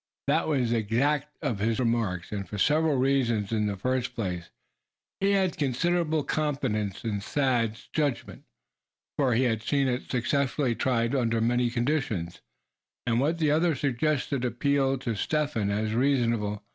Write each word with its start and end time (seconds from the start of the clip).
That 0.25 0.47
was 0.47 0.71
the 0.71 0.77
extent 0.77 1.25
of 1.43 1.59
his 1.59 1.77
remarks, 1.79 2.31
and 2.31 2.49
for 2.49 2.57
several 2.57 2.97
reasons. 2.97 3.51
In 3.51 3.67
the 3.67 3.77
first 3.77 4.15
place 4.15 4.49
he 5.19 5.29
had 5.33 5.57
considerable 5.59 6.23
confidence 6.23 7.03
in 7.03 7.19
Thad's 7.19 7.87
sagacity, 7.95 8.41
for 9.15 9.35
he 9.35 9.43
had 9.43 9.61
seen 9.61 9.87
it 9.87 10.09
successfully 10.09 10.73
tried 10.73 11.13
under 11.13 11.39
many 11.39 11.69
conditions; 11.69 12.41
and 13.05 13.19
what 13.19 13.37
the 13.37 13.51
other 13.51 13.75
suggested 13.75 14.43
appealed 14.43 15.01
to 15.01 15.13
Step 15.13 15.51
Hen 15.53 15.69
as 15.69 15.93
reasonable. 15.93 16.63